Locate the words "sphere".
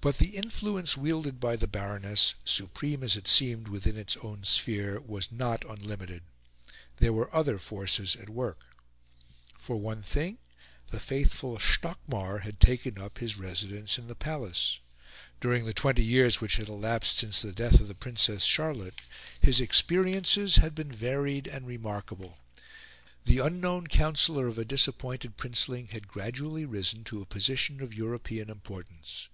4.42-5.00